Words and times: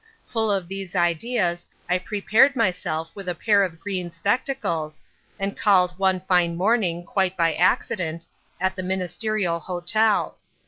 "Full 0.25 0.49
of 0.51 0.67
these 0.67 0.95
ideas, 0.95 1.67
I 1.87 1.99
prepared 1.99 2.55
myself 2.55 3.15
with 3.15 3.29
a 3.29 3.35
pair 3.35 3.61
of 3.61 3.79
green 3.79 4.09
spectacles, 4.09 4.99
and 5.37 5.55
called 5.55 5.91
one 5.99 6.21
fine 6.21 6.57
morning, 6.57 7.05
quite 7.05 7.37
by 7.37 7.53
accident, 7.53 8.25
at 8.59 8.75
the 8.75 8.81
Ministerial 8.81 9.59
hotel. 9.59 10.39